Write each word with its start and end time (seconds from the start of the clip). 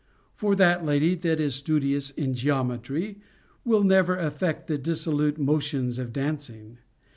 For 0.33 0.55
that 0.55 0.83
lady 0.83 1.13
that 1.13 1.39
is 1.39 1.53
studious 1.53 2.09
in 2.09 2.33
geometry 2.33 3.19
will 3.63 3.83
never 3.83 4.17
affect 4.17 4.65
the 4.65 4.79
dissolute 4.79 5.37
motions 5.37 5.99
of 5.99 6.11
dancing. 6.11 6.79